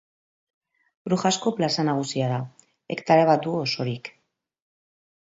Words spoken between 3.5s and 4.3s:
osorik.